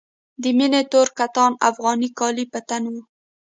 [0.41, 3.01] د مينې تور کتان افغاني کالي په تن وو.